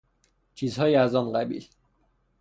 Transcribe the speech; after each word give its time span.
چیزهایی 0.55 0.95
از 0.95 1.15
آن 1.15 1.33
قبیل 1.33 1.67